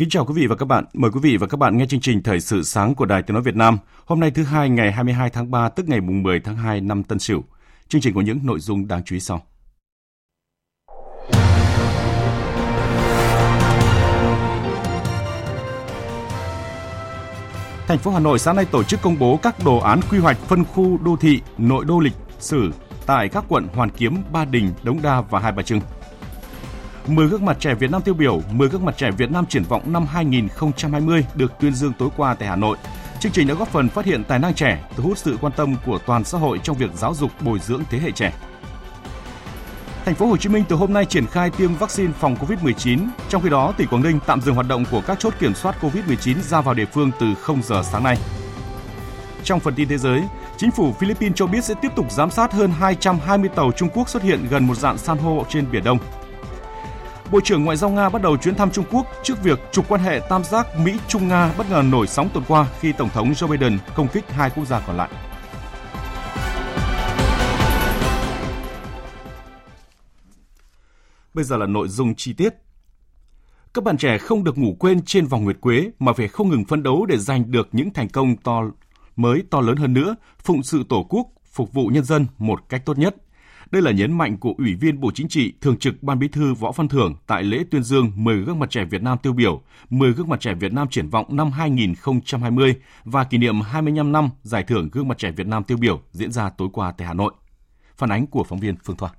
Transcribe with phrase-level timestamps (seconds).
[0.00, 0.84] Kính chào quý vị và các bạn.
[0.92, 3.34] Mời quý vị và các bạn nghe chương trình Thời sự sáng của Đài Tiếng
[3.34, 3.78] nói Việt Nam.
[4.06, 7.02] Hôm nay thứ hai ngày 22 tháng 3 tức ngày mùng 10 tháng 2 năm
[7.02, 7.44] Tân Sửu.
[7.88, 9.42] Chương trình có những nội dung đáng chú ý sau.
[17.86, 20.38] Thành phố Hà Nội sáng nay tổ chức công bố các đồ án quy hoạch
[20.38, 22.72] phân khu đô thị nội đô lịch sử
[23.06, 25.80] tại các quận Hoàn Kiếm, Ba Đình, Đống Đa và Hai Bà Trưng.
[27.10, 29.62] 10 gương mặt trẻ Việt Nam tiêu biểu, 10 gương mặt trẻ Việt Nam triển
[29.62, 32.76] vọng năm 2020 được tuyên dương tối qua tại Hà Nội.
[33.20, 35.74] Chương trình đã góp phần phát hiện tài năng trẻ, thu hút sự quan tâm
[35.86, 38.32] của toàn xã hội trong việc giáo dục bồi dưỡng thế hệ trẻ.
[40.04, 43.42] Thành phố Hồ Chí Minh từ hôm nay triển khai tiêm vaccine phòng COVID-19, trong
[43.42, 46.40] khi đó tỉnh Quảng Ninh tạm dừng hoạt động của các chốt kiểm soát COVID-19
[46.40, 48.16] ra vào địa phương từ 0 giờ sáng nay.
[49.44, 50.22] Trong phần tin thế giới,
[50.56, 54.08] chính phủ Philippines cho biết sẽ tiếp tục giám sát hơn 220 tàu Trung Quốc
[54.08, 55.98] xuất hiện gần một dạng san hô trên Biển Đông.
[57.32, 60.00] Bộ trưởng Ngoại giao Nga bắt đầu chuyến thăm Trung Quốc trước việc trục quan
[60.00, 63.48] hệ tam giác Mỹ-Trung Nga bất ngờ nổi sóng tuần qua khi Tổng thống Joe
[63.48, 65.10] Biden công kích hai quốc gia còn lại.
[71.34, 72.54] Bây giờ là nội dung chi tiết.
[73.74, 76.64] Các bạn trẻ không được ngủ quên trên vòng nguyệt quế mà phải không ngừng
[76.64, 78.62] phấn đấu để giành được những thành công to
[79.16, 82.82] mới to lớn hơn nữa, phụng sự Tổ quốc, phục vụ nhân dân một cách
[82.84, 83.16] tốt nhất–
[83.70, 86.54] đây là nhấn mạnh của Ủy viên Bộ Chính trị, Thường trực Ban Bí thư
[86.54, 89.62] Võ Văn Thưởng tại lễ tuyên dương 10 gương mặt trẻ Việt Nam tiêu biểu,
[89.90, 94.30] 10 gương mặt trẻ Việt Nam triển vọng năm 2020 và kỷ niệm 25 năm
[94.42, 97.14] giải thưởng gương mặt trẻ Việt Nam tiêu biểu diễn ra tối qua tại Hà
[97.14, 97.32] Nội.
[97.96, 99.10] Phản ánh của phóng viên Phương Thoa.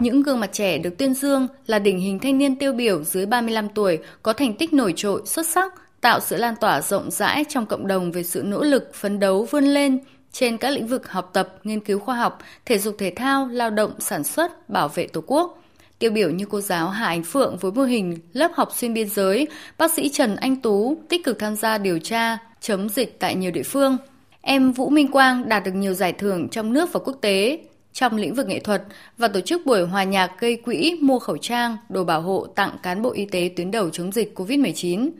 [0.00, 3.26] Những gương mặt trẻ được tuyên dương là đỉnh hình thanh niên tiêu biểu dưới
[3.26, 7.44] 35 tuổi có thành tích nổi trội, xuất sắc, tạo sự lan tỏa rộng rãi
[7.48, 9.98] trong cộng đồng về sự nỗ lực phấn đấu vươn lên
[10.34, 13.70] trên các lĩnh vực học tập, nghiên cứu khoa học, thể dục thể thao, lao
[13.70, 15.62] động, sản xuất, bảo vệ Tổ quốc.
[15.98, 19.08] Tiêu biểu như cô giáo Hà Ánh Phượng với mô hình lớp học xuyên biên
[19.08, 19.46] giới,
[19.78, 23.50] bác sĩ Trần Anh Tú tích cực tham gia điều tra, chấm dịch tại nhiều
[23.50, 23.96] địa phương.
[24.40, 27.58] Em Vũ Minh Quang đạt được nhiều giải thưởng trong nước và quốc tế
[27.92, 28.82] trong lĩnh vực nghệ thuật
[29.18, 32.76] và tổ chức buổi hòa nhạc gây quỹ mua khẩu trang, đồ bảo hộ tặng
[32.82, 35.10] cán bộ y tế tuyến đầu chống dịch COVID-19.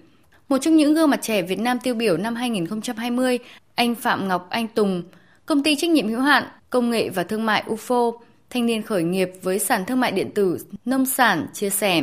[0.54, 3.38] Một trong những gương mặt trẻ Việt Nam tiêu biểu năm 2020
[3.74, 5.02] anh Phạm Ngọc Anh Tùng,
[5.46, 8.12] công ty trách nhiệm hữu hạn công nghệ và thương mại UFO,
[8.50, 12.02] thanh niên khởi nghiệp với sàn thương mại điện tử nông sản chia sẻ,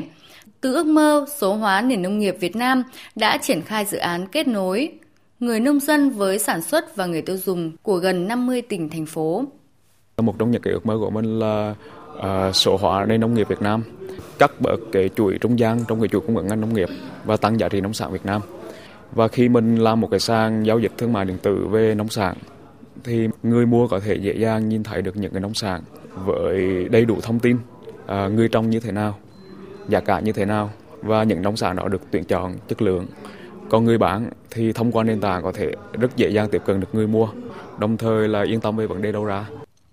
[0.62, 2.84] từ ước mơ số hóa nền nông nghiệp Việt Nam
[3.16, 4.92] đã triển khai dự án kết nối
[5.40, 9.06] người nông dân với sản xuất và người tiêu dùng của gần 50 tỉnh thành
[9.06, 9.44] phố.
[10.18, 11.76] Một trong những cái ước mơ của mình là
[12.18, 13.84] uh, số hóa nền nông nghiệp Việt Nam,
[14.42, 16.90] cắt bớt cái chuỗi trung gian trong cái chuỗi cung ứng ngành nông nghiệp
[17.26, 18.42] và tăng giá trị nông sản Việt Nam.
[19.12, 22.10] Và khi mình làm một cái sàn giao dịch thương mại điện tử về nông
[22.10, 22.38] sản
[23.04, 25.82] thì người mua có thể dễ dàng nhìn thấy được những cái nông sản
[26.16, 27.58] với đầy đủ thông tin
[28.08, 29.18] à, người trồng như thế nào,
[29.90, 30.70] giá cả như thế nào
[31.02, 33.08] và những nông sản đó được tuyển chọn chất lượng.
[33.70, 36.80] Còn người bán thì thông qua nền tảng có thể rất dễ dàng tiếp cận
[36.80, 37.28] được người mua,
[37.80, 39.46] đồng thời là yên tâm về vấn đề đầu ra.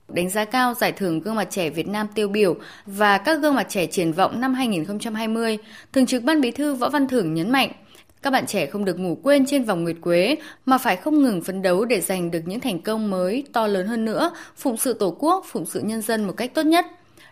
[0.09, 3.55] Đánh giá cao giải thưởng gương mặt trẻ Việt Nam tiêu biểu và các gương
[3.55, 5.59] mặt trẻ triển vọng năm 2020,
[5.93, 7.73] Thường trực Ban Bí thư Võ Văn Thưởng nhấn mạnh–
[8.23, 10.37] các bạn trẻ không được ngủ quên trên vòng nguyệt quế
[10.67, 13.87] mà phải không ngừng phấn đấu để giành được những thành công mới to lớn
[13.87, 16.87] hơn nữa, phụng sự Tổ quốc, phụng sự nhân dân một cách tốt nhất.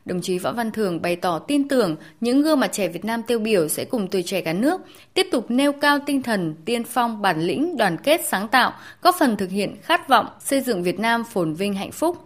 [0.05, 3.23] Đồng chí Võ Văn Thường bày tỏ tin tưởng những gương mặt trẻ Việt Nam
[3.23, 4.81] tiêu biểu sẽ cùng tuổi trẻ cả nước
[5.15, 8.73] tiếp tục nêu cao tinh thần tiên phong, bản lĩnh, đoàn kết, sáng tạo,
[9.03, 12.17] góp phần thực hiện khát vọng xây dựng Việt Nam phồn vinh hạnh phúc.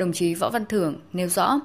[0.00, 1.60] Đồng chí Võ Văn Thường nêu rõ.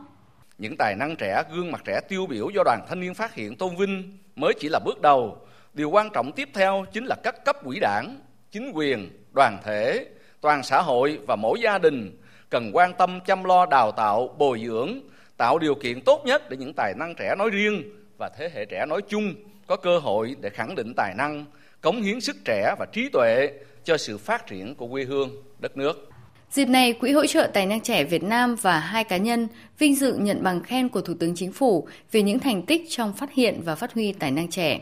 [0.57, 3.55] Những tài năng trẻ, gương mặt trẻ tiêu biểu do đoàn thanh niên phát hiện
[3.55, 5.37] tôn vinh mới chỉ là bước đầu,
[5.73, 8.19] điều quan trọng tiếp theo chính là các cấp quỹ đảng
[8.51, 10.05] chính quyền đoàn thể
[10.41, 14.61] toàn xã hội và mỗi gia đình cần quan tâm chăm lo đào tạo bồi
[14.65, 14.99] dưỡng
[15.37, 17.83] tạo điều kiện tốt nhất để những tài năng trẻ nói riêng
[18.17, 19.33] và thế hệ trẻ nói chung
[19.67, 21.45] có cơ hội để khẳng định tài năng
[21.81, 23.51] cống hiến sức trẻ và trí tuệ
[23.83, 25.29] cho sự phát triển của quê hương
[25.59, 26.09] đất nước
[26.51, 29.47] Dịp này, Quỹ hỗ trợ tài năng trẻ Việt Nam và hai cá nhân
[29.79, 33.13] vinh dự nhận bằng khen của Thủ tướng Chính phủ về những thành tích trong
[33.13, 34.79] phát hiện và phát huy tài năng trẻ.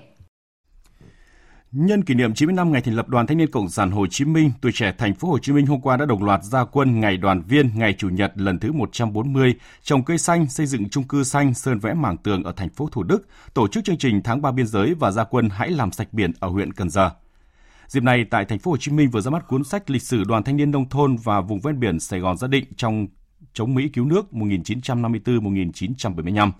[1.72, 4.26] Nhân kỷ niệm 90 năm ngày thành lập Đoàn Thanh niên Cộng sản Hồ Chí
[4.26, 7.00] Minh, tuổi trẻ thành phố Hồ Chí Minh hôm qua đã đồng loạt ra quân
[7.00, 11.04] ngày đoàn viên ngày chủ nhật lần thứ 140 trồng cây xanh, xây dựng chung
[11.04, 14.22] cư xanh, sơn vẽ mảng tường ở thành phố Thủ Đức, tổ chức chương trình
[14.24, 17.10] tháng 3 biên giới và ra quân hãy làm sạch biển ở huyện Cần Giờ.
[17.94, 20.24] Dịp này tại thành phố Hồ Chí Minh vừa ra mắt cuốn sách lịch sử
[20.24, 23.08] Đoàn Thanh niên nông thôn và vùng ven biển Sài Gòn gia định trong
[23.54, 26.52] chống Mỹ cứu nước 1954-1975.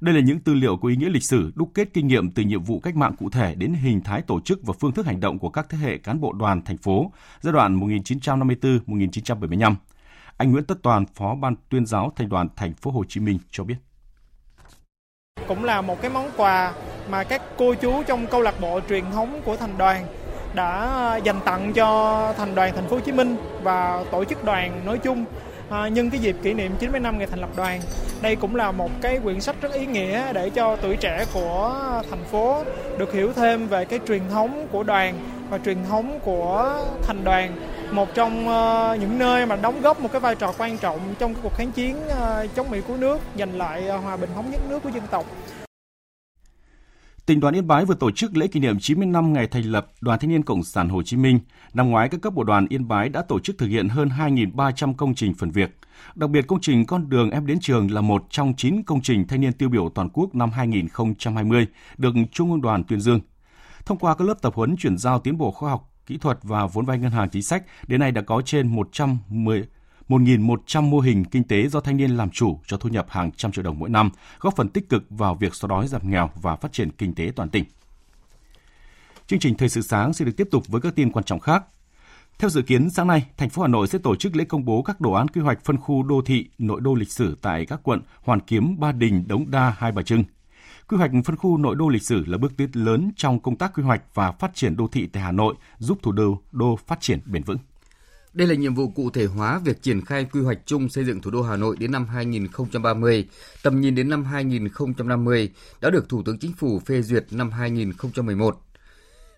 [0.00, 2.42] Đây là những tư liệu có ý nghĩa lịch sử, đúc kết kinh nghiệm từ
[2.42, 5.20] nhiệm vụ cách mạng cụ thể đến hình thái tổ chức và phương thức hành
[5.20, 9.74] động của các thế hệ cán bộ đoàn thành phố giai đoạn 1954-1975.
[10.36, 13.38] Anh Nguyễn Tất Toàn, Phó Ban tuyên giáo Thành đoàn Thành phố Hồ Chí Minh
[13.50, 13.76] cho biết.
[15.48, 16.72] Cũng là một cái món quà
[17.10, 20.06] mà các cô chú trong câu lạc bộ truyền thống của thành đoàn
[20.58, 24.44] đã ờ, dành tặng cho thành đoàn Thành phố Hồ Chí Minh và tổ chức
[24.44, 25.24] đoàn nói chung
[25.70, 27.80] à, nhân cái dịp kỷ niệm 90 năm ngày thành lập đoàn.
[28.22, 31.74] Đây cũng là một cái quyển sách rất ý nghĩa để cho tuổi trẻ của
[32.10, 32.64] thành phố
[32.98, 35.14] được hiểu thêm về cái truyền thống của đoàn
[35.50, 37.56] và truyền thống của thành đoàn
[37.90, 41.34] một trong uh, những nơi mà đóng góp một cái vai trò quan trọng trong
[41.34, 44.50] cái cuộc kháng chiến uh, chống Mỹ cứu nước giành lại uh, hòa bình thống
[44.50, 45.24] nhất nước của dân tộc.
[47.28, 49.86] Tỉnh đoàn Yên Bái vừa tổ chức lễ kỷ niệm 90 năm ngày thành lập
[50.00, 51.40] Đoàn Thanh niên Cộng sản Hồ Chí Minh.
[51.74, 54.94] Năm ngoái, các cấp bộ đoàn Yên Bái đã tổ chức thực hiện hơn 2.300
[54.94, 55.78] công trình phần việc.
[56.14, 59.26] Đặc biệt, công trình Con đường em đến trường là một trong 9 công trình
[59.26, 61.66] thanh niên tiêu biểu toàn quốc năm 2020
[61.98, 63.20] được Trung ương đoàn tuyên dương.
[63.84, 66.66] Thông qua các lớp tập huấn chuyển giao tiến bộ khoa học, kỹ thuật và
[66.66, 69.64] vốn vay ngân hàng chính sách, đến nay đã có trên 110
[70.08, 73.52] 1.100 mô hình kinh tế do thanh niên làm chủ cho thu nhập hàng trăm
[73.52, 74.10] triệu đồng mỗi năm,
[74.40, 77.32] góp phần tích cực vào việc xóa đói giảm nghèo và phát triển kinh tế
[77.36, 77.64] toàn tỉnh.
[79.26, 81.64] Chương trình Thời sự sáng sẽ được tiếp tục với các tin quan trọng khác.
[82.38, 84.82] Theo dự kiến, sáng nay, thành phố Hà Nội sẽ tổ chức lễ công bố
[84.82, 87.80] các đồ án quy hoạch phân khu đô thị nội đô lịch sử tại các
[87.82, 90.24] quận Hoàn Kiếm, Ba Đình, Đống Đa, Hai Bà Trưng.
[90.88, 93.72] Quy hoạch phân khu nội đô lịch sử là bước tiến lớn trong công tác
[93.74, 97.00] quy hoạch và phát triển đô thị tại Hà Nội, giúp thủ đô đô phát
[97.00, 97.58] triển bền vững.
[98.34, 101.20] Đây là nhiệm vụ cụ thể hóa việc triển khai quy hoạch chung xây dựng
[101.20, 103.28] thủ đô Hà Nội đến năm 2030,
[103.62, 108.60] tầm nhìn đến năm 2050 đã được Thủ tướng Chính phủ phê duyệt năm 2011.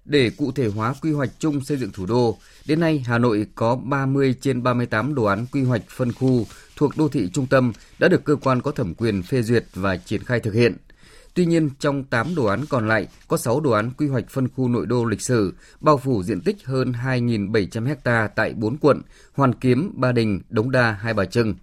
[0.05, 3.47] Để cụ thể hóa quy hoạch chung xây dựng thủ đô, đến nay Hà Nội
[3.55, 6.47] có 30 trên 38 đồ án quy hoạch phân khu
[6.77, 9.97] thuộc đô thị trung tâm đã được cơ quan có thẩm quyền phê duyệt và
[9.97, 10.77] triển khai thực hiện–
[11.35, 14.49] Tuy nhiên, trong 8 đồ án còn lại có 6 đồ án quy hoạch phân
[14.49, 19.03] khu nội đô lịch sử, bao phủ diện tích hơn 2.700 ha tại 4 quận
[19.33, 21.55] Hoàn Kiếm, Ba Đình, Đống Đa, Hai Bà Trưng.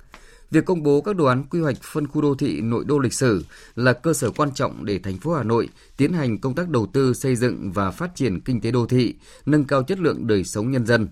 [0.51, 3.13] Việc công bố các đồ án quy hoạch phân khu đô thị nội đô lịch
[3.13, 6.69] sử là cơ sở quan trọng để thành phố Hà Nội tiến hành công tác
[6.69, 9.15] đầu tư xây dựng và phát triển kinh tế đô thị,
[9.45, 11.07] nâng cao chất lượng đời sống nhân dân.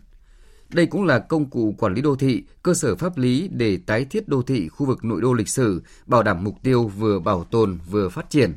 [0.76, 4.06] Đây cũng là công cụ quản lý đô thị, cơ sở pháp lý để tái
[4.06, 7.44] thiết đô thị khu vực nội đô lịch sử, bảo đảm mục tiêu vừa bảo
[7.44, 8.54] tồn vừa phát triển.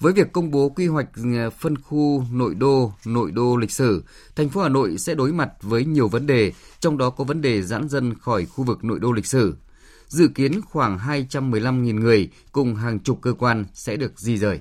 [0.00, 4.04] Với việc công bố quy hoạch ờ, phân khu nội đô, nội đô lịch sử,
[4.36, 7.40] thành phố Hà Nội sẽ đối mặt với nhiều vấn đề, trong đó có vấn
[7.40, 9.56] đề giãn dân khỏi khu vực nội đô lịch sử.
[10.08, 14.60] Dự kiến khoảng 215.000 người cùng hàng chục cơ quan sẽ được di rời.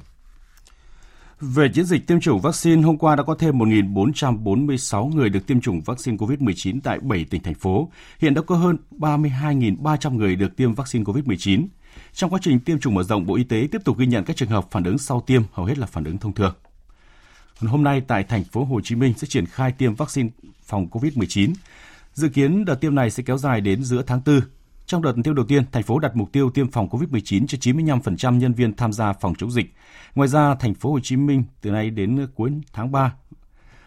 [1.54, 5.62] Về chiến dịch tiêm chủng vaccine, hôm qua đã có thêm 1.446 người được tiêm
[5.62, 7.92] chủng vaccine COVID-19 tại 7 tỉnh thành phố.
[8.20, 11.68] Hiện đã có hơn 32.300 người được tiêm vaccine COVID-19.
[12.14, 14.36] Trong quá trình tiêm chủng mở rộng, Bộ Y tế tiếp tục ghi nhận các
[14.36, 16.54] trường hợp phản ứng sau tiêm, hầu hết là phản ứng thông thường.
[17.60, 20.30] Hôm nay tại thành phố Hồ Chí Minh sẽ triển khai tiêm vaccine
[20.64, 21.54] phòng COVID-19.
[22.14, 24.40] Dự kiến đợt tiêm này sẽ kéo dài đến giữa tháng 4.
[24.86, 28.38] Trong đợt tiêm đầu tiên, thành phố đặt mục tiêu tiêm phòng COVID-19 cho 95%
[28.38, 29.74] nhân viên tham gia phòng chống dịch.
[30.16, 33.14] Ngoài ra, thành phố Hồ Chí Minh từ nay đến cuối tháng 3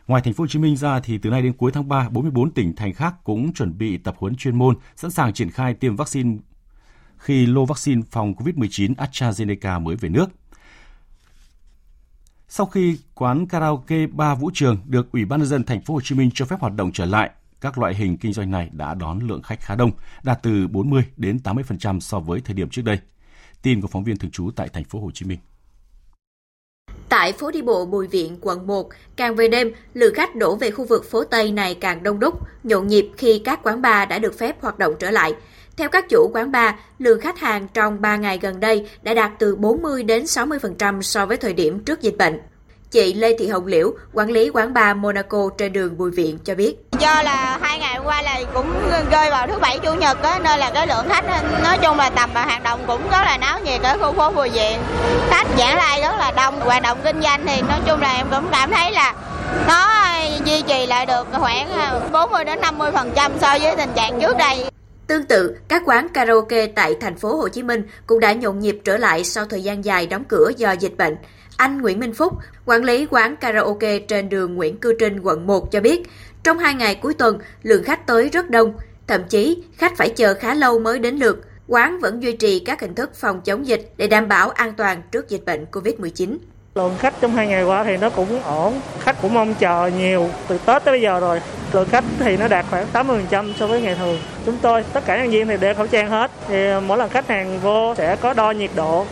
[0.09, 2.51] Ngoài thành phố Hồ Chí Minh ra thì từ nay đến cuối tháng 3, 44
[2.51, 5.97] tỉnh thành khác cũng chuẩn bị tập huấn chuyên môn, sẵn sàng triển khai tiêm
[5.97, 6.37] vaccine
[7.19, 10.31] khi lô vaccine phòng COVID-19 AstraZeneca mới về nước.
[12.49, 16.01] Sau khi quán karaoke ba vũ trường được Ủy ban nhân dân thành phố Hồ
[16.01, 18.95] Chí Minh cho phép hoạt động trở lại, các loại hình kinh doanh này đã
[18.95, 19.91] đón lượng khách khá đông,
[20.23, 22.99] đạt từ 40 đến 80% so với thời điểm trước đây.
[23.63, 25.39] Tin của phóng viên thường trú tại thành phố Hồ Chí Minh.
[27.09, 30.71] Tại phố đi bộ Bùi Viện, quận 1, càng về đêm, lượng khách đổ về
[30.71, 34.19] khu vực phố Tây này càng đông đúc, nhộn nhịp khi các quán bar đã
[34.19, 35.35] được phép hoạt động trở lại.
[35.77, 39.33] Theo các chủ quán bar, lượng khách hàng trong 3 ngày gần đây đã đạt
[39.39, 42.41] từ 40 đến 60% so với thời điểm trước dịch bệnh.
[42.91, 46.55] Chị Lê Thị Hồng Liễu, quản lý quán bar Monaco trên đường Bùi Viện cho
[46.55, 46.77] biết.
[46.99, 48.73] Do là hai ngày qua là cũng
[49.11, 51.25] rơi vào thứ bảy chủ nhật á, nên là cái lượng khách
[51.63, 54.49] nói chung là tầm hoạt động cũng rất là náo nhiệt ở khu phố Bùi
[54.49, 54.79] Viện.
[55.31, 58.27] Khách giãn lai rất là đông, hoạt động kinh doanh thì nói chung là em
[58.31, 59.15] cũng cảm thấy là
[59.69, 59.89] nó
[60.45, 61.69] duy trì lại được khoảng
[62.13, 64.65] 40 đến 50 phần trăm so với tình trạng trước đây.
[65.07, 68.79] Tương tự, các quán karaoke tại thành phố Hồ Chí Minh cũng đã nhộn nhịp
[68.85, 71.17] trở lại sau thời gian dài đóng cửa do dịch bệnh.
[71.59, 72.33] Anh Nguyễn Minh Phúc,
[72.67, 76.03] quản lý quán karaoke trên đường Nguyễn Cư Trinh, quận 1 cho biết,
[76.43, 78.73] trong hai ngày cuối tuần, lượng khách tới rất đông,
[79.07, 81.45] thậm chí khách phải chờ khá lâu mới đến lượt.
[81.69, 85.03] Quán vẫn duy trì các hình thức phòng chống dịch để đảm bảo an toàn
[85.13, 86.37] trước dịch bệnh COVID-19.
[86.75, 90.31] Lượng khách trong hai ngày qua thì nó cũng ổn, khách cũng mong chờ nhiều
[90.49, 91.41] từ Tết tới bây giờ rồi.
[91.73, 94.19] Lượng khách thì nó đạt khoảng 80% so với ngày thường.
[94.47, 97.29] Chúng tôi, tất cả nhân viên thì đeo khẩu trang hết, thì mỗi lần khách
[97.29, 99.07] hàng vô sẽ có đo nhiệt độ.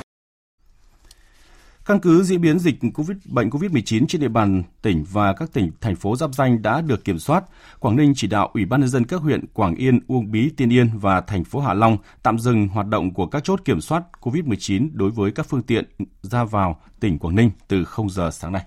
[1.87, 5.71] Căn cứ diễn biến dịch COVID, bệnh COVID-19 trên địa bàn tỉnh và các tỉnh,
[5.81, 7.45] thành phố giáp danh đã được kiểm soát,
[7.81, 10.73] Quảng Ninh chỉ đạo Ủy ban nhân dân các huyện Quảng Yên, Uông Bí, Tiên
[10.73, 14.03] Yên và thành phố Hạ Long tạm dừng hoạt động của các chốt kiểm soát
[14.21, 15.85] COVID-19 đối với các phương tiện
[16.23, 18.65] ra vào tỉnh Quảng Ninh từ 0 giờ sáng nay.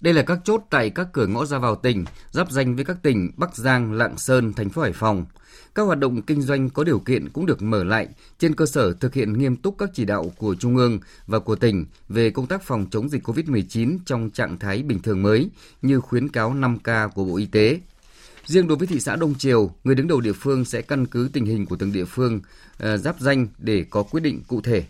[0.00, 3.02] Đây là các chốt tại các cửa ngõ ra vào tỉnh, giáp danh với các
[3.02, 5.26] tỉnh Bắc Giang, Lạng Sơn, thành phố Hải Phòng.
[5.74, 8.92] Các hoạt động kinh doanh có điều kiện cũng được mở lại trên cơ sở
[8.92, 12.46] thực hiện nghiêm túc các chỉ đạo của Trung ương và của tỉnh về công
[12.46, 15.50] tác phòng chống dịch COVID-19 trong trạng thái bình thường mới
[15.82, 17.80] như khuyến cáo 5K của Bộ Y tế.
[18.46, 21.30] Riêng đối với thị xã Đông Triều, người đứng đầu địa phương sẽ căn cứ
[21.32, 24.84] tình hình của từng địa phương uh, giáp danh để có quyết định cụ thể.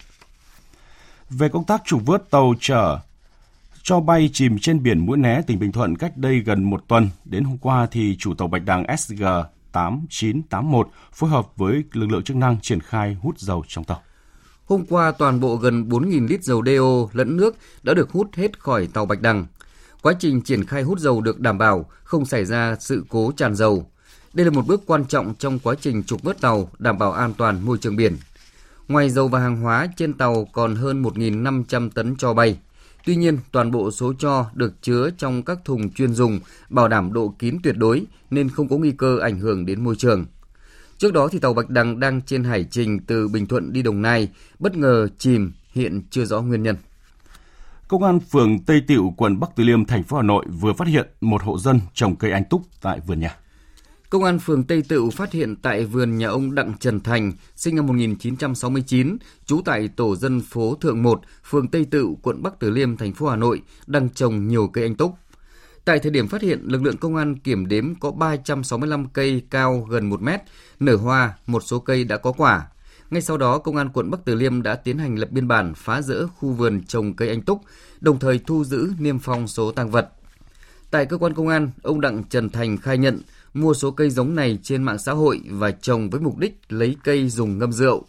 [1.31, 2.99] Về công tác trục vớt tàu chở
[3.83, 7.09] cho bay chìm trên biển Mũi Né, tỉnh Bình Thuận cách đây gần một tuần.
[7.25, 9.25] Đến hôm qua thì chủ tàu Bạch Đằng SG
[9.73, 14.03] 8981 phối hợp với lực lượng chức năng triển khai hút dầu trong tàu.
[14.65, 18.59] Hôm qua, toàn bộ gần 4.000 lít dầu DO lẫn nước đã được hút hết
[18.59, 19.47] khỏi tàu Bạch Đằng.
[20.03, 23.55] Quá trình triển khai hút dầu được đảm bảo, không xảy ra sự cố tràn
[23.55, 23.91] dầu.
[24.33, 27.35] Đây là một bước quan trọng trong quá trình trục vớt tàu, đảm bảo an
[27.35, 28.17] toàn môi trường biển.
[28.89, 32.59] Ngoài dầu và hàng hóa, trên tàu còn hơn 1.500 tấn cho bay.
[33.05, 37.13] Tuy nhiên, toàn bộ số cho được chứa trong các thùng chuyên dùng, bảo đảm
[37.13, 40.27] độ kín tuyệt đối nên không có nguy cơ ảnh hưởng đến môi trường.
[40.99, 44.03] Trước đó thì tàu Bạch Đằng đang trên hải trình từ Bình Thuận đi Đồng
[44.03, 44.29] Nai,
[44.59, 46.77] bất ngờ chìm, hiện chưa rõ nguyên nhân.
[47.89, 50.89] Công an phường Tây Tịu, quận Bắc Từ Liêm, thành phố Hà Nội vừa phát
[50.89, 53.37] hiện một hộ dân trồng cây anh túc tại vườn nhà.
[54.11, 57.77] Công an phường Tây Tựu phát hiện tại vườn nhà ông Đặng Trần Thành, sinh
[57.77, 62.71] năm 1969, trú tại tổ dân phố Thượng 1, phường Tây Tựu, quận Bắc Từ
[62.71, 65.15] Liêm, thành phố Hà Nội, đang trồng nhiều cây anh túc.
[65.85, 69.87] Tại thời điểm phát hiện, lực lượng công an kiểm đếm có 365 cây cao
[69.91, 70.41] gần 1 mét,
[70.81, 72.67] nở hoa, một số cây đã có quả.
[73.11, 75.75] Ngay sau đó, Công an quận Bắc Từ Liêm đã tiến hành lập biên bản
[75.75, 77.61] phá rỡ khu vườn trồng cây anh túc,
[78.01, 80.09] đồng thời thu giữ niêm phong số tăng vật.
[80.91, 83.21] Tại cơ quan công an, ông Đặng Trần Thành khai nhận
[83.55, 86.97] mua số cây giống này trên mạng xã hội và trồng với mục đích lấy
[87.05, 88.05] cây dùng ngâm rượu.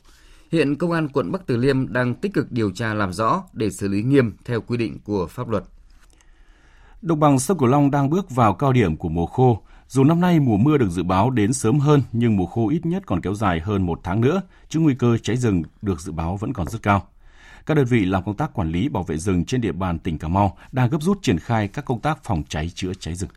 [0.51, 3.69] Hiện Công an quận Bắc Từ Liêm đang tích cực điều tra làm rõ để
[3.69, 5.63] xử lý nghiêm theo quy định của pháp luật.
[7.01, 9.61] Đồng bằng sông Cửu Long đang bước vào cao điểm của mùa khô.
[9.87, 12.85] Dù năm nay mùa mưa được dự báo đến sớm hơn, nhưng mùa khô ít
[12.85, 16.11] nhất còn kéo dài hơn một tháng nữa, chứ nguy cơ cháy rừng được dự
[16.11, 17.07] báo vẫn còn rất cao.
[17.65, 20.17] Các đơn vị làm công tác quản lý bảo vệ rừng trên địa bàn tỉnh
[20.17, 23.29] Cà Mau đang gấp rút triển khai các công tác phòng cháy chữa cháy rừng.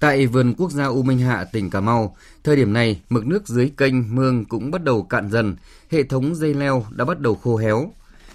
[0.00, 3.48] Tại vườn quốc gia U Minh Hạ, tỉnh Cà Mau, thời điểm này mực nước
[3.48, 5.56] dưới kênh mương cũng bắt đầu cạn dần,
[5.90, 7.92] hệ thống dây leo đã bắt đầu khô héo.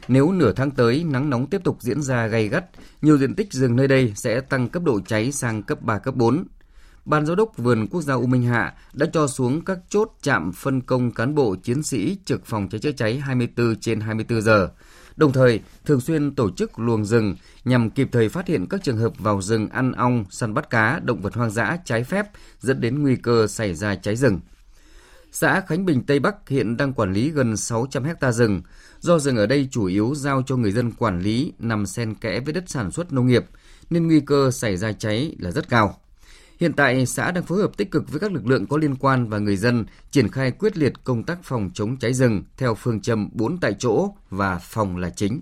[0.08, 2.66] Nếu nửa tháng tới nắng nóng tiếp tục diễn ra gay gắt,
[3.02, 6.16] nhiều diện tích rừng nơi đây sẽ tăng cấp độ cháy sang cấp 3, cấp
[6.16, 6.46] 4.
[7.06, 10.52] Ban giám đốc vườn quốc gia U Minh Hạ đã cho xuống các chốt trạm
[10.52, 14.70] phân công cán bộ chiến sĩ trực phòng cháy chữa cháy 24 trên 24 giờ,
[15.16, 18.98] đồng thời thường xuyên tổ chức luồng rừng nhằm kịp thời phát hiện các trường
[18.98, 22.26] hợp vào rừng ăn ong, săn bắt cá, động vật hoang dã trái phép
[22.60, 24.40] dẫn đến nguy cơ xảy ra cháy rừng.
[25.32, 28.62] Xã Khánh Bình Tây Bắc hiện đang quản lý gần 600 hecta rừng,
[29.00, 32.40] do rừng ở đây chủ yếu giao cho người dân quản lý nằm xen kẽ
[32.40, 33.46] với đất sản xuất nông nghiệp,
[33.90, 36.00] nên nguy cơ xảy ra cháy là rất cao.
[36.60, 39.30] Hiện tại, xã đang phối hợp tích cực với các lực lượng có liên quan
[39.30, 43.02] và người dân triển khai quyết liệt công tác phòng chống cháy rừng theo phương
[43.02, 45.40] châm 4 tại chỗ và phòng là chính.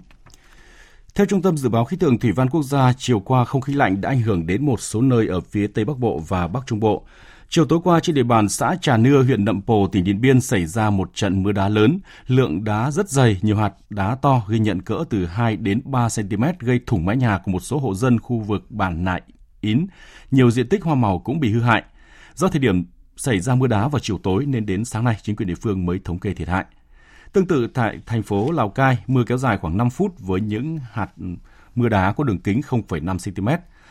[1.16, 3.74] Theo Trung tâm Dự báo Khí tượng Thủy văn Quốc gia, chiều qua không khí
[3.74, 6.64] lạnh đã ảnh hưởng đến một số nơi ở phía Tây Bắc Bộ và Bắc
[6.68, 7.06] Trung Bộ.
[7.50, 10.42] Chiều tối qua trên địa bàn xã Trà Nưa, huyện Nậm Pồ, tỉnh Điện Biên
[10.42, 12.00] xảy ra một trận mưa đá lớn.
[12.28, 16.08] Lượng đá rất dày, nhiều hạt đá to ghi nhận cỡ từ 2 đến 3
[16.16, 19.22] cm gây thủng mái nhà của một số hộ dân khu vực bản Nại,
[19.64, 19.88] Ín.
[20.32, 21.84] Nhiều diện tích hoa màu cũng bị hư hại.
[22.36, 22.84] Do thời điểm
[23.18, 25.86] xảy ra mưa đá vào chiều tối nên đến sáng nay chính quyền địa phương
[25.86, 26.66] mới thống kê thiệt hại.
[27.34, 30.80] Tương tự tại thành phố Lào Cai, mưa kéo dài khoảng 5 phút với những
[30.92, 31.12] hạt
[31.76, 33.50] mưa đá có đường kính 0,5 cm.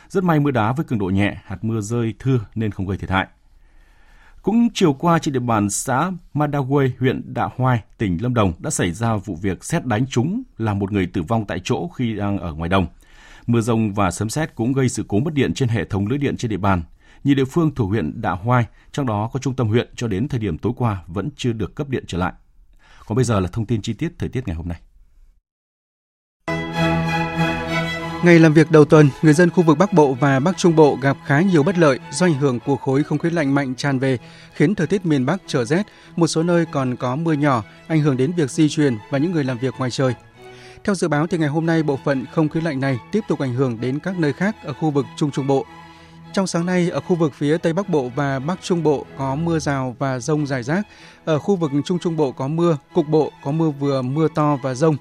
[0.09, 2.97] Rất may mưa đá với cường độ nhẹ, hạt mưa rơi thưa nên không gây
[2.97, 3.27] thiệt hại.
[4.41, 8.69] Cũng chiều qua trên địa bàn xã Madaway, huyện Đạ Hoai, tỉnh Lâm Đồng đã
[8.69, 12.15] xảy ra vụ việc xét đánh trúng làm một người tử vong tại chỗ khi
[12.15, 12.87] đang ở ngoài đồng.
[13.47, 16.17] Mưa rông và sấm sét cũng gây sự cố mất điện trên hệ thống lưới
[16.17, 16.83] điện trên địa bàn.
[17.23, 20.27] Nhiều địa phương thuộc huyện Đạ Hoai, trong đó có trung tâm huyện cho đến
[20.27, 22.33] thời điểm tối qua vẫn chưa được cấp điện trở lại.
[23.07, 24.79] Còn bây giờ là thông tin chi tiết thời tiết ngày hôm nay.
[28.23, 30.97] Ngày làm việc đầu tuần, người dân khu vực Bắc Bộ và Bắc Trung Bộ
[31.01, 33.99] gặp khá nhiều bất lợi do ảnh hưởng của khối không khí lạnh mạnh tràn
[33.99, 34.17] về,
[34.53, 35.83] khiến thời tiết miền Bắc trở rét,
[36.15, 39.31] một số nơi còn có mưa nhỏ, ảnh hưởng đến việc di chuyển và những
[39.31, 40.13] người làm việc ngoài trời.
[40.83, 43.39] Theo dự báo thì ngày hôm nay bộ phận không khí lạnh này tiếp tục
[43.39, 45.65] ảnh hưởng đến các nơi khác ở khu vực Trung Trung Bộ.
[46.33, 49.35] Trong sáng nay, ở khu vực phía Tây Bắc Bộ và Bắc Trung Bộ có
[49.35, 50.87] mưa rào và rông rải rác.
[51.25, 54.57] Ở khu vực Trung Trung Bộ có mưa, cục bộ có mưa vừa, mưa to
[54.63, 54.95] và rông.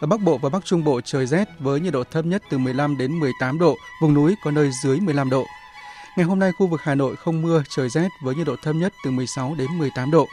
[0.00, 2.58] Ở Bắc Bộ và Bắc Trung Bộ trời rét với nhiệt độ thấp nhất từ
[2.58, 5.44] 15 đến 18 độ, vùng núi có nơi dưới 15 độ.
[6.16, 8.74] Ngày hôm nay khu vực Hà Nội không mưa, trời rét với nhiệt độ thấp
[8.74, 10.26] nhất từ 16 đến 18 độ.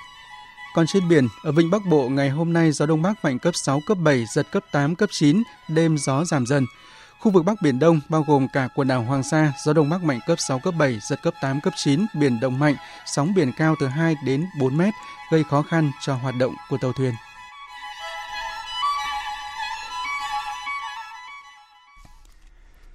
[0.76, 3.56] Còn trên biển, ở Vịnh Bắc Bộ ngày hôm nay gió Đông Bắc mạnh cấp
[3.56, 6.66] 6, cấp 7, giật cấp 8, cấp 9, đêm gió giảm dần.
[7.20, 10.04] Khu vực Bắc Biển Đông bao gồm cả quần đảo Hoàng Sa, gió Đông Bắc
[10.04, 13.52] mạnh cấp 6, cấp 7, giật cấp 8, cấp 9, biển động mạnh, sóng biển
[13.58, 14.94] cao từ 2 đến 4 mét,
[15.32, 17.14] gây khó khăn cho hoạt động của tàu thuyền.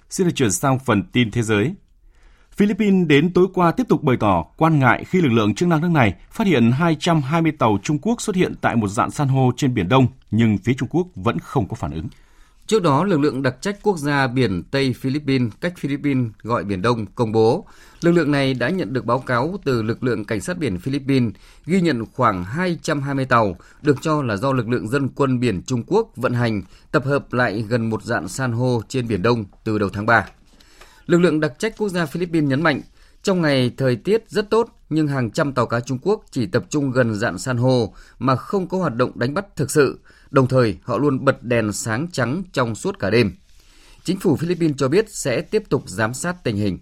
[0.09, 1.73] Xin được chuyển sang phần tin thế giới.
[2.55, 5.81] Philippines đến tối qua tiếp tục bày tỏ quan ngại khi lực lượng chức năng
[5.81, 9.51] nước này phát hiện 220 tàu Trung Quốc xuất hiện tại một dạng san hô
[9.57, 12.07] trên Biển Đông, nhưng phía Trung Quốc vẫn không có phản ứng.
[12.67, 16.81] Trước đó, lực lượng đặc trách quốc gia biển Tây Philippines, cách Philippines gọi Biển
[16.81, 17.65] Đông, công bố
[18.01, 21.33] lực lượng này đã nhận được báo cáo từ lực lượng cảnh sát biển Philippines
[21.65, 25.83] ghi nhận khoảng 220 tàu được cho là do lực lượng dân quân biển Trung
[25.87, 29.79] Quốc vận hành tập hợp lại gần một dạng san hô trên Biển Đông từ
[29.79, 30.25] đầu tháng 3.
[31.05, 32.81] Lực lượng đặc trách quốc gia Philippines nhấn mạnh,
[33.23, 36.65] trong ngày thời tiết rất tốt nhưng hàng trăm tàu cá Trung Quốc chỉ tập
[36.69, 39.99] trung gần dạng san hô mà không có hoạt động đánh bắt thực sự,
[40.31, 43.35] đồng thời họ luôn bật đèn sáng trắng trong suốt cả đêm.
[44.03, 46.79] Chính phủ Philippines cho biết sẽ tiếp tục giám sát tình hình.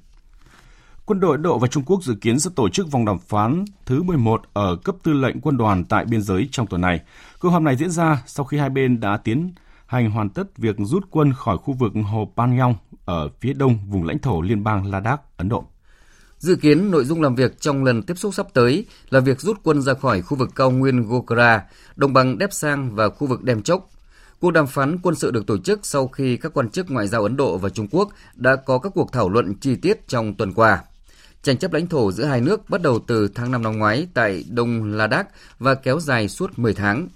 [1.05, 4.03] Quân đội Độ và Trung Quốc dự kiến sẽ tổ chức vòng đàm phán thứ
[4.03, 7.01] 11 ở cấp tư lệnh quân đoàn tại biên giới trong tuần này.
[7.39, 9.51] Cuộc họp này diễn ra sau khi hai bên đã tiến
[9.89, 14.03] hành hoàn tất việc rút quân khỏi khu vực Hồ Panyong ở phía đông vùng
[14.03, 15.63] lãnh thổ liên bang Ladakh, Ấn Độ.
[16.37, 19.59] Dự kiến nội dung làm việc trong lần tiếp xúc sắp tới là việc rút
[19.63, 21.63] quân ra khỏi khu vực cao nguyên Gokra,
[21.95, 23.89] đồng bằng Đép Sang và khu vực Đem Chốc.
[24.39, 27.23] Cuộc đàm phán quân sự được tổ chức sau khi các quan chức ngoại giao
[27.23, 30.53] Ấn Độ và Trung Quốc đã có các cuộc thảo luận chi tiết trong tuần
[30.53, 30.83] qua.
[31.43, 34.45] Tranh chấp lãnh thổ giữa hai nước bắt đầu từ tháng 5 năm ngoái tại
[34.49, 37.07] Đông Ladakh và kéo dài suốt 10 tháng.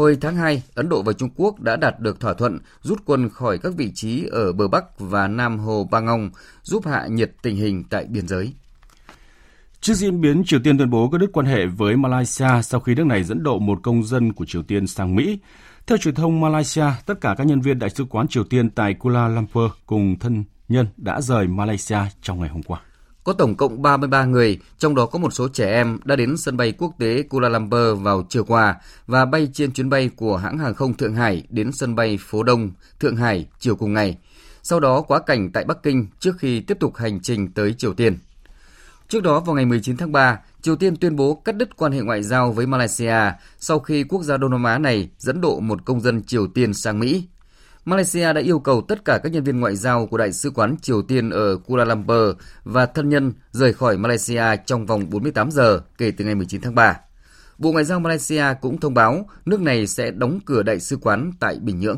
[0.00, 3.28] Hồi tháng 2, Ấn Độ và Trung Quốc đã đạt được thỏa thuận rút quân
[3.28, 6.30] khỏi các vị trí ở bờ Bắc và Nam Hồ Bangong,
[6.62, 8.52] giúp hạ nhiệt tình hình tại biên giới.
[9.80, 12.94] Trước diễn biến Triều Tiên tuyên bố cắt đứt quan hệ với Malaysia sau khi
[12.94, 15.38] nước này dẫn độ một công dân của Triều Tiên sang Mỹ.
[15.86, 18.94] Theo truyền thông Malaysia, tất cả các nhân viên đại sứ quán Triều Tiên tại
[18.94, 22.80] Kuala Lumpur cùng thân nhân đã rời Malaysia trong ngày hôm qua.
[23.24, 26.56] Có tổng cộng 33 người, trong đó có một số trẻ em đã đến sân
[26.56, 30.58] bay quốc tế Kuala Lumpur vào chiều qua và bay trên chuyến bay của hãng
[30.58, 34.18] hàng không Thượng Hải đến sân bay phố Đông, Thượng Hải chiều cùng ngày.
[34.62, 37.94] Sau đó quá cảnh tại Bắc Kinh trước khi tiếp tục hành trình tới Triều
[37.94, 38.18] Tiên.
[39.08, 42.00] Trước đó vào ngày 19 tháng 3, Triều Tiên tuyên bố cắt đứt quan hệ
[42.00, 45.84] ngoại giao với Malaysia sau khi quốc gia Đông Nam Á này dẫn độ một
[45.84, 47.24] công dân Triều Tiên sang Mỹ.
[47.90, 50.76] Malaysia đã yêu cầu tất cả các nhân viên ngoại giao của Đại sứ quán
[50.82, 55.80] Triều Tiên ở Kuala Lumpur và thân nhân rời khỏi Malaysia trong vòng 48 giờ
[55.98, 57.00] kể từ ngày 19 tháng 3.
[57.58, 61.32] Bộ Ngoại giao Malaysia cũng thông báo nước này sẽ đóng cửa đại sứ quán
[61.40, 61.96] tại Bình Nhưỡng.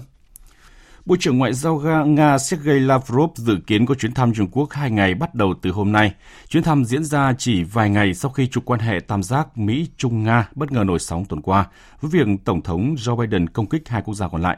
[1.05, 4.91] Bộ trưởng Ngoại giao Nga Sergei Lavrov dự kiến có chuyến thăm Trung Quốc hai
[4.91, 6.15] ngày bắt đầu từ hôm nay.
[6.49, 10.49] Chuyến thăm diễn ra chỉ vài ngày sau khi trục quan hệ tam giác Mỹ-Trung-Nga
[10.55, 11.67] bất ngờ nổi sóng tuần qua,
[12.01, 14.57] với việc Tổng thống Joe Biden công kích hai quốc gia còn lại.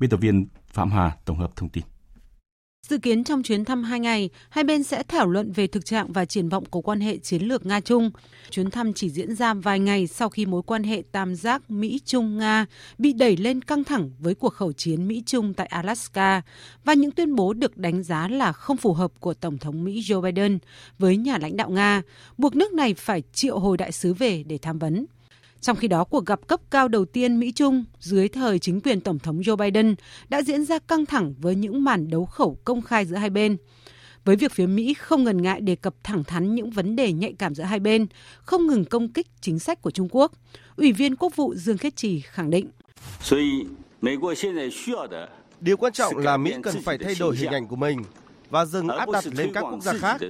[0.00, 1.84] Biên tập viên Phạm Hà tổng hợp thông tin.
[2.88, 6.12] Dự kiến trong chuyến thăm hai ngày, hai bên sẽ thảo luận về thực trạng
[6.12, 8.10] và triển vọng của quan hệ chiến lược Nga-Trung.
[8.50, 12.66] Chuyến thăm chỉ diễn ra vài ngày sau khi mối quan hệ tam giác Mỹ-Trung-Nga
[12.98, 16.42] bị đẩy lên căng thẳng với cuộc khẩu chiến Mỹ-Trung tại Alaska
[16.84, 20.00] và những tuyên bố được đánh giá là không phù hợp của Tổng thống Mỹ
[20.00, 20.58] Joe Biden
[20.98, 22.02] với nhà lãnh đạo Nga,
[22.38, 25.06] buộc nước này phải triệu hồi đại sứ về để tham vấn.
[25.60, 29.18] Trong khi đó, cuộc gặp cấp cao đầu tiên Mỹ-Trung dưới thời chính quyền Tổng
[29.18, 29.94] thống Joe Biden
[30.28, 33.56] đã diễn ra căng thẳng với những màn đấu khẩu công khai giữa hai bên.
[34.24, 37.32] Với việc phía Mỹ không ngần ngại đề cập thẳng thắn những vấn đề nhạy
[37.38, 38.06] cảm giữa hai bên,
[38.42, 40.32] không ngừng công kích chính sách của Trung Quốc,
[40.76, 42.70] Ủy viên Quốc vụ Dương Khiết Trì khẳng định.
[45.60, 48.02] Điều quan trọng là Mỹ cần phải thay đổi hình ảnh của mình
[48.50, 50.20] và dừng áp đặt lên các quốc gia khác.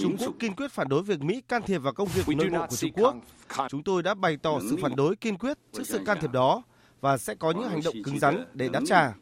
[0.00, 2.66] Trung Quốc kiên quyết phản đối việc Mỹ can thiệp vào công việc nội bộ
[2.70, 3.16] của Trung Quốc.
[3.68, 6.62] Chúng tôi đã bày tỏ sự phản đối kiên quyết trước sự can thiệp đó
[7.00, 9.12] và sẽ có những hành động cứng rắn để đáp trả.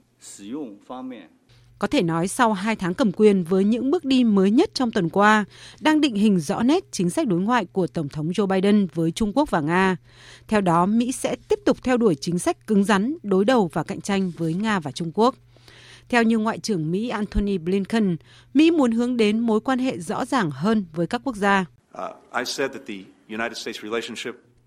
[1.78, 4.90] Có thể nói sau 2 tháng cầm quyền với những bước đi mới nhất trong
[4.90, 5.44] tuần qua,
[5.80, 9.10] đang định hình rõ nét chính sách đối ngoại của Tổng thống Joe Biden với
[9.10, 9.96] Trung Quốc và Nga.
[10.48, 13.82] Theo đó, Mỹ sẽ tiếp tục theo đuổi chính sách cứng rắn, đối đầu và
[13.82, 15.34] cạnh tranh với Nga và Trung Quốc.
[16.08, 18.16] Theo như Ngoại trưởng Mỹ Antony Blinken,
[18.54, 21.64] Mỹ muốn hướng đến mối quan hệ rõ ràng hơn với các quốc gia.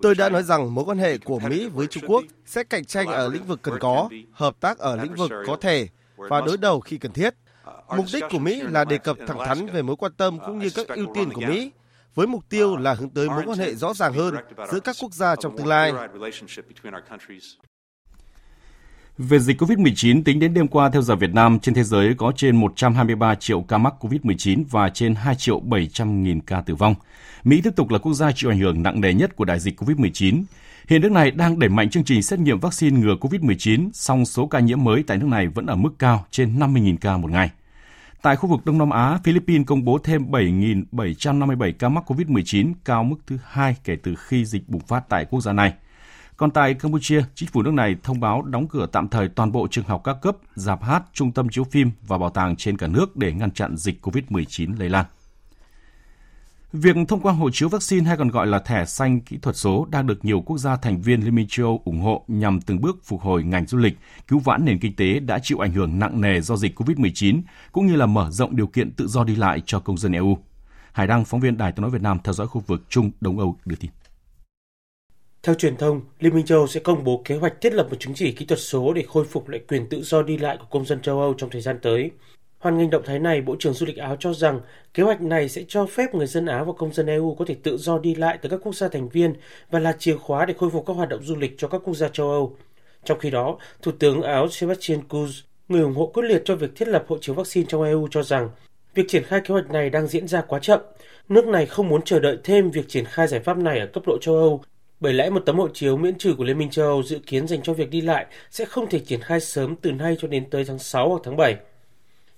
[0.02, 3.08] Tôi đã nói rằng mối quan hệ của Mỹ với Trung Quốc sẽ cạnh tranh
[3.08, 6.80] ở lĩnh vực cần có, hợp tác ở lĩnh vực có thể và đối đầu
[6.80, 7.34] khi cần thiết.
[7.96, 10.70] Mục đích của Mỹ là đề cập thẳng thắn về mối quan tâm cũng như
[10.76, 11.72] các ưu tiên của Mỹ,
[12.16, 14.36] với mục tiêu là hướng tới mối quan hệ rõ ràng hơn
[14.72, 15.94] giữa các quốc gia trong tương lai.
[19.18, 22.32] Về dịch COVID-19, tính đến đêm qua theo giờ Việt Nam, trên thế giới có
[22.36, 26.96] trên 123 triệu ca mắc COVID-19 và trên 2 triệu 700 nghìn ca tử vong.
[27.44, 29.80] Mỹ tiếp tục là quốc gia chịu ảnh hưởng nặng nề nhất của đại dịch
[29.82, 30.44] COVID-19.
[30.88, 34.48] Hiện nước này đang đẩy mạnh chương trình xét nghiệm vaccine ngừa COVID-19, song số
[34.48, 37.50] ca nhiễm mới tại nước này vẫn ở mức cao trên 50.000 ca một ngày.
[38.22, 43.04] Tại khu vực Đông Nam Á, Philippines công bố thêm 7.757 ca mắc COVID-19, cao
[43.04, 45.74] mức thứ hai kể từ khi dịch bùng phát tại quốc gia này.
[46.38, 49.68] Còn tại Campuchia, chính phủ nước này thông báo đóng cửa tạm thời toàn bộ
[49.72, 52.88] trường học các cấp, dạp hát, trung tâm chiếu phim và bảo tàng trên cả
[52.88, 55.06] nước để ngăn chặn dịch COVID-19 lây lan.
[56.74, 59.88] Việc thông qua hộ chiếu vaccine hay còn gọi là thẻ xanh kỹ thuật số
[59.92, 62.82] đang được nhiều quốc gia thành viên Liên minh châu Âu ủng hộ nhằm từng
[62.82, 63.98] bước phục hồi ngành du lịch,
[64.28, 67.88] cứu vãn nền kinh tế đã chịu ảnh hưởng nặng nề do dịch COVID-19, cũng
[67.88, 70.38] như là mở rộng điều kiện tự do đi lại cho công dân EU.
[70.92, 73.40] Hải Đăng, phóng viên Đài tiếng nói Việt Nam theo dõi khu vực Trung Đông
[73.40, 73.92] Âu đưa tin.
[75.48, 77.96] Theo truyền thông, Liên minh châu Âu sẽ công bố kế hoạch thiết lập một
[78.00, 80.66] chứng chỉ kỹ thuật số để khôi phục lại quyền tự do đi lại của
[80.70, 82.12] công dân châu Âu trong thời gian tới.
[82.60, 84.62] Hoan nghênh động thái này, Bộ trưởng Du lịch Áo cho rằng
[84.94, 87.56] kế hoạch này sẽ cho phép người dân Áo và công dân EU có thể
[87.64, 89.34] tự do đi lại từ các quốc gia thành viên
[89.72, 91.94] và là chìa khóa để khôi phục các hoạt động du lịch cho các quốc
[91.94, 92.56] gia châu Âu.
[93.04, 96.76] Trong khi đó, Thủ tướng Áo Sebastian Kurz, người ủng hộ quyết liệt cho việc
[96.76, 98.50] thiết lập hộ chiếu vaccine trong EU cho rằng
[98.94, 100.80] việc triển khai kế hoạch này đang diễn ra quá chậm.
[101.30, 104.04] Nước này không muốn chờ đợi thêm việc triển khai giải pháp này ở cấp
[104.08, 104.62] độ châu Âu
[105.00, 107.48] bởi lẽ một tấm hộ chiếu miễn trừ của Liên minh châu Âu dự kiến
[107.48, 110.50] dành cho việc đi lại sẽ không thể triển khai sớm từ nay cho đến
[110.50, 111.56] tới tháng 6 hoặc tháng 7.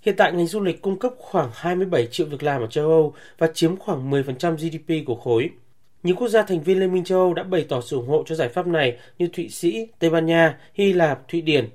[0.02, 3.13] Hiện tại ngành du lịch cung cấp khoảng 27 triệu việc làm ở châu Âu
[3.38, 5.50] và chiếm khoảng 10% GDP của khối.
[6.04, 8.24] Nhiều quốc gia thành viên Liên minh châu Âu đã bày tỏ sự ủng hộ
[8.28, 11.69] cho giải pháp này như Thụy Sĩ, Tây Ban Nha, Hy Lạp, Thụy Điển.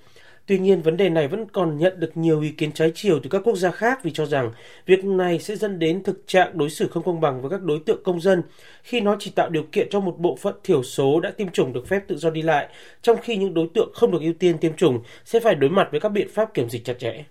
[0.46, 3.30] Tuy nhiên, vấn đề này vẫn còn nhận được nhiều ý kiến trái chiều từ
[3.30, 4.52] các quốc gia khác vì cho rằng
[4.87, 7.80] việc này sẽ dẫn đến thực trạng đối xử không công bằng với các đối
[7.87, 8.42] tượng công dân
[8.83, 11.72] khi nó chỉ tạo điều kiện cho một bộ phận thiểu số đã tiêm chủng
[11.72, 12.68] được phép tự do đi lại,
[13.02, 15.88] trong khi những đối tượng không được ưu tiên tiêm chủng sẽ phải đối mặt
[15.90, 17.24] với các biện pháp kiểm dịch chặt chẽ.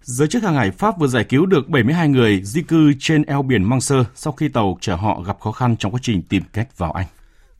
[0.00, 3.42] Giới chức hàng hải Pháp vừa giải cứu được 72 người di cư trên eo
[3.42, 6.78] biển Manche sau khi tàu chở họ gặp khó khăn trong quá trình tìm cách
[6.78, 7.06] vào Anh.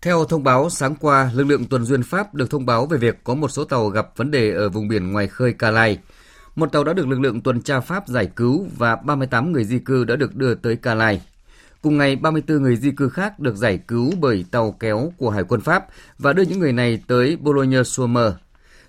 [0.02, 3.24] Theo thông báo sáng qua, lực lượng tuần duyên Pháp được thông báo về việc
[3.24, 5.98] có một số tàu gặp vấn đề ở vùng biển ngoài khơi Calais.
[6.56, 9.78] Một tàu đã được lực lượng tuần tra Pháp giải cứu và 38 người di
[9.78, 11.20] cư đã được đưa tới Calais.
[11.82, 15.44] Cùng ngày, 34 người di cư khác được giải cứu bởi tàu kéo của Hải
[15.44, 15.86] quân Pháp
[16.18, 18.32] và đưa những người này tới Boulogne-sur-Mer.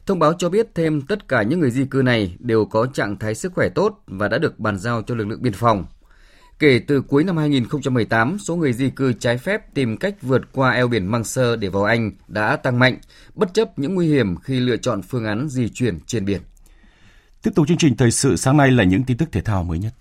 [0.05, 3.17] Thông báo cho biết thêm tất cả những người di cư này đều có trạng
[3.19, 5.85] thái sức khỏe tốt và đã được bàn giao cho lực lượng biên phòng.
[6.59, 10.71] Kể từ cuối năm 2018, số người di cư trái phép tìm cách vượt qua
[10.71, 12.97] eo biển Manche để vào Anh đã tăng mạnh,
[13.33, 16.41] bất chấp những nguy hiểm khi lựa chọn phương án di chuyển trên biển.
[17.43, 19.79] Tiếp tục chương trình thời sự sáng nay là những tin tức thể thao mới
[19.79, 19.93] nhất.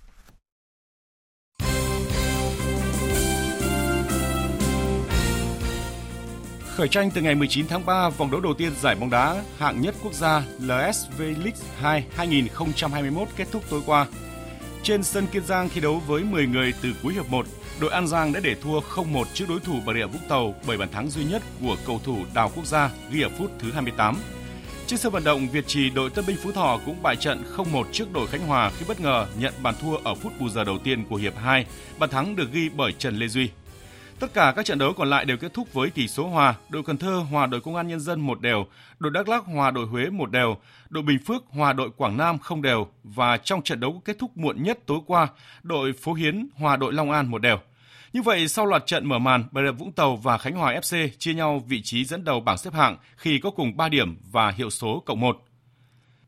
[6.77, 9.81] Khởi tranh từ ngày 19 tháng 3, vòng đấu đầu tiên giải bóng đá hạng
[9.81, 14.07] nhất quốc gia LSV League 2 2021 kết thúc tối qua.
[14.83, 17.47] Trên sân Kiên Giang thi đấu với 10 người từ cuối hiệp 1,
[17.81, 20.79] đội An Giang đã để thua 0-1 trước đối thủ Bà Rịa Vũng Tàu bởi
[20.79, 24.17] bàn thắng duy nhất của cầu thủ Đào Quốc gia ghi ở phút thứ 28.
[24.87, 27.85] Trên sân vận động Việt Trì, đội Tân binh Phú Thọ cũng bại trận 0-1
[27.93, 30.79] trước đội Khánh Hòa khi bất ngờ nhận bàn thua ở phút bù giờ đầu
[30.79, 31.67] tiên của hiệp 2.
[31.99, 33.51] Bàn thắng được ghi bởi Trần Lê Duy.
[34.23, 36.55] Tất cả các trận đấu còn lại đều kết thúc với tỷ số hòa.
[36.69, 38.67] Đội Cần Thơ hòa đội Công an Nhân dân một đều,
[38.99, 40.57] đội Đắk Lắk hòa đội Huế một đều,
[40.89, 44.37] đội Bình Phước hòa đội Quảng Nam không đều và trong trận đấu kết thúc
[44.37, 45.29] muộn nhất tối qua,
[45.63, 47.59] đội Phố Hiến hòa đội Long An một đều.
[48.13, 51.09] Như vậy, sau loạt trận mở màn, Bà Rịa Vũng Tàu và Khánh Hòa FC
[51.19, 54.51] chia nhau vị trí dẫn đầu bảng xếp hạng khi có cùng 3 điểm và
[54.51, 55.37] hiệu số cộng 1.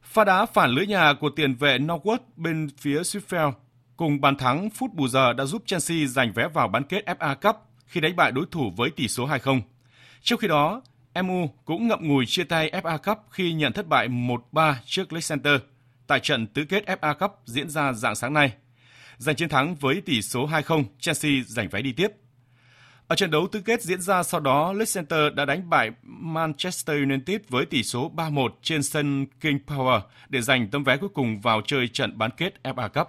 [0.02, 3.52] Pha đá phản lưới nhà của tiền vệ Norwood bên phía Sheffield
[3.96, 7.34] cùng bàn thắng phút bù giờ đã giúp Chelsea giành vé vào bán kết FA
[7.34, 9.60] Cup khi đánh bại đối thủ với tỷ số 2-0.
[10.22, 10.82] Trong khi đó,
[11.22, 15.60] MU cũng ngậm ngùi chia tay FA Cup khi nhận thất bại 1-3 trước Leicester
[16.06, 18.52] tại trận tứ kết FA Cup diễn ra dạng sáng nay.
[19.16, 22.08] Giành chiến thắng với tỷ số 2-0, Chelsea giành vé đi tiếp.
[23.08, 27.40] Ở trận đấu tứ kết diễn ra sau đó, Leicester đã đánh bại Manchester United
[27.48, 31.60] với tỷ số 3-1 trên sân King Power để giành tấm vé cuối cùng vào
[31.66, 33.08] chơi trận bán kết FA Cup.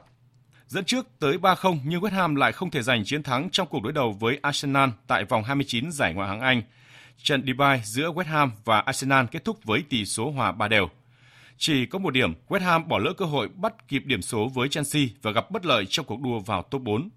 [0.68, 3.84] Dẫn trước tới 3-0 nhưng West Ham lại không thể giành chiến thắng trong cuộc
[3.84, 6.62] đối đầu với Arsenal tại vòng 29 giải Ngoại hạng Anh.
[7.24, 10.90] Trận derby giữa West Ham và Arsenal kết thúc với tỷ số hòa 3 đều.
[11.58, 14.70] Chỉ có một điểm, West Ham bỏ lỡ cơ hội bắt kịp điểm số với
[14.70, 17.10] Chelsea và gặp bất lợi trong cuộc đua vào top 4.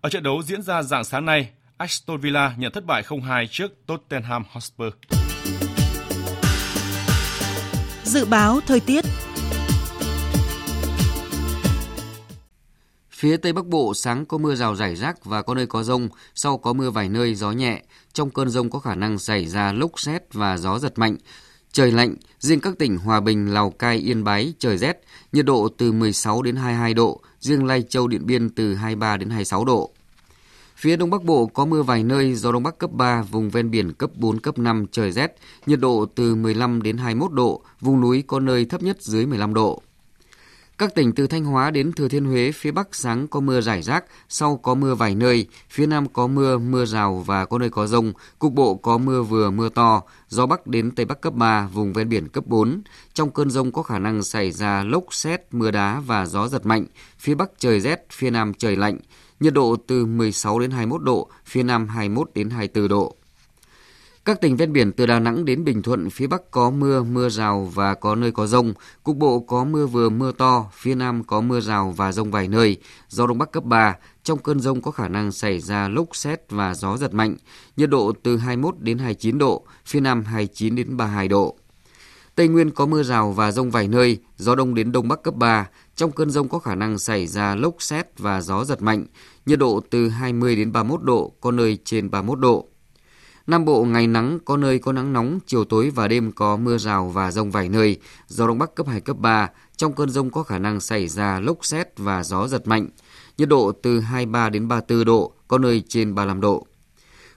[0.00, 3.86] Ở trận đấu diễn ra dạng sáng nay, Aston Villa nhận thất bại 0-2 trước
[3.86, 4.92] Tottenham Hotspur.
[8.04, 9.04] Dự báo thời tiết
[13.22, 16.08] Phía Tây Bắc Bộ sáng có mưa rào rải rác và có nơi có rông,
[16.34, 17.82] sau có mưa vài nơi gió nhẹ.
[18.12, 21.16] Trong cơn rông có khả năng xảy ra lốc xét và gió giật mạnh.
[21.72, 25.68] Trời lạnh, riêng các tỉnh Hòa Bình, Lào Cai, Yên Bái trời rét, nhiệt độ
[25.78, 29.90] từ 16 đến 22 độ, riêng Lai Châu, Điện Biên từ 23 đến 26 độ.
[30.76, 33.70] Phía Đông Bắc Bộ có mưa vài nơi, gió Đông Bắc cấp 3, vùng ven
[33.70, 38.00] biển cấp 4, cấp 5, trời rét, nhiệt độ từ 15 đến 21 độ, vùng
[38.00, 39.82] núi có nơi thấp nhất dưới 15 độ.
[40.78, 43.82] Các tỉnh từ Thanh Hóa đến Thừa Thiên Huế, phía Bắc sáng có mưa rải
[43.82, 47.70] rác, sau có mưa vài nơi, phía Nam có mưa, mưa rào và có nơi
[47.70, 51.34] có rông, cục bộ có mưa vừa mưa to, gió Bắc đến Tây Bắc cấp
[51.34, 52.82] 3, vùng ven biển cấp 4.
[53.14, 56.66] Trong cơn rông có khả năng xảy ra lốc, xét, mưa đá và gió giật
[56.66, 56.86] mạnh,
[57.18, 58.98] phía Bắc trời rét, phía Nam trời lạnh,
[59.40, 63.16] nhiệt độ từ 16 đến 21 độ, phía Nam 21 đến 24 độ.
[64.24, 67.28] Các tỉnh ven biển từ Đà Nẵng đến Bình Thuận, phía Bắc có mưa, mưa
[67.28, 68.74] rào và có nơi có rông.
[69.02, 72.48] Cục bộ có mưa vừa mưa to, phía Nam có mưa rào và rông vài
[72.48, 72.76] nơi.
[73.08, 76.50] Gió Đông Bắc cấp 3, trong cơn rông có khả năng xảy ra lốc xét
[76.50, 77.36] và gió giật mạnh.
[77.76, 81.56] Nhiệt độ từ 21 đến 29 độ, phía Nam 29 đến 32 độ.
[82.34, 85.34] Tây Nguyên có mưa rào và rông vài nơi, gió đông đến đông bắc cấp
[85.34, 85.68] 3.
[85.96, 89.04] Trong cơn rông có khả năng xảy ra lốc xét và gió giật mạnh.
[89.46, 92.68] Nhiệt độ từ 20 đến 31 độ, có nơi trên 31 độ.
[93.46, 96.78] Nam Bộ ngày nắng, có nơi có nắng nóng, chiều tối và đêm có mưa
[96.78, 99.50] rào và rông vài nơi, gió đông bắc cấp 2, cấp 3.
[99.76, 102.88] Trong cơn rông có khả năng xảy ra lốc xét và gió giật mạnh.
[103.38, 106.66] Nhiệt độ từ 23 đến 34 độ, có nơi trên 35 độ.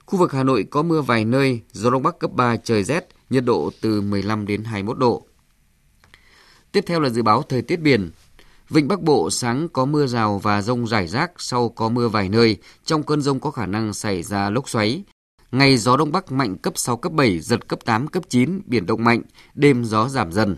[0.05, 3.07] Khu vực Hà Nội có mưa vài nơi, gió đông bắc cấp 3 trời rét,
[3.29, 5.25] nhiệt độ từ 15 đến 21 độ.
[6.71, 8.11] Tiếp theo là dự báo thời tiết biển.
[8.69, 12.29] Vịnh Bắc Bộ sáng có mưa rào và rông rải rác, sau có mưa vài
[12.29, 12.57] nơi.
[12.85, 15.03] Trong cơn rông có khả năng xảy ra lốc xoáy.
[15.57, 18.85] Ngày gió Đông Bắc mạnh cấp 6, cấp 7, giật cấp 8, cấp 9, biển
[18.85, 19.21] động mạnh,
[19.53, 20.57] đêm gió giảm dần.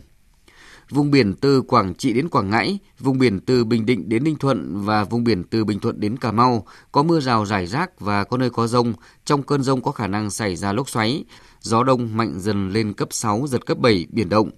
[0.89, 4.36] Vùng biển từ Quảng Trị đến Quảng Ngãi, vùng biển từ Bình Định đến Ninh
[4.36, 7.99] Thuận và vùng biển từ Bình Thuận đến Cà Mau có mưa rào rải rác
[7.99, 8.93] và có nơi có rông.
[9.25, 11.23] Trong cơn rông có khả năng xảy ra lốc xoáy,
[11.62, 14.49] gió đông mạnh dần lên cấp 6, giật cấp 7, biển động.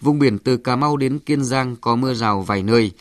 [0.00, 2.92] Vùng biển từ Cà Mau đến Kiên Giang có mưa rào vài nơi.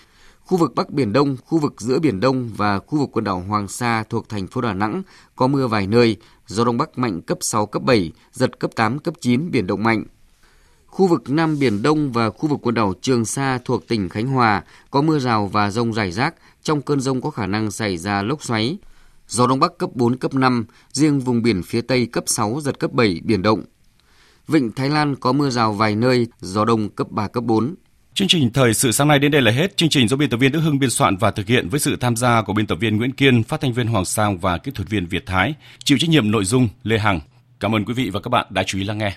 [0.45, 3.39] Khu vực Bắc Biển Đông, khu vực giữa Biển Đông và khu vực quần đảo
[3.39, 5.03] Hoàng Sa thuộc thành phố Đà Nẵng
[5.35, 8.99] có mưa vài nơi, gió Đông Bắc mạnh cấp 6, cấp 7, giật cấp 8,
[8.99, 10.03] cấp 9, biển động mạnh.
[10.85, 14.27] Khu vực Nam Biển Đông và khu vực quần đảo Trường Sa thuộc tỉnh Khánh
[14.27, 17.97] Hòa có mưa rào và rông rải rác, trong cơn rông có khả năng xảy
[17.97, 18.77] ra lốc xoáy.
[19.27, 22.79] Gió Đông Bắc cấp 4, cấp 5, riêng vùng biển phía Tây cấp 6, giật
[22.79, 23.63] cấp 7, biển động.
[24.47, 27.75] Vịnh Thái Lan có mưa rào vài nơi, gió đông cấp 3, cấp 4.
[28.15, 29.77] Chương trình thời sự sáng nay đến đây là hết.
[29.77, 31.95] Chương trình do biên tập viên Đức Hưng biên soạn và thực hiện với sự
[31.95, 34.71] tham gia của biên tập viên Nguyễn Kiên, phát thanh viên Hoàng Sang và kỹ
[34.75, 35.53] thuật viên Việt Thái.
[35.83, 37.19] Chịu trách nhiệm nội dung Lê Hằng.
[37.59, 39.13] Cảm ơn quý vị và các bạn đã chú ý lắng nghe.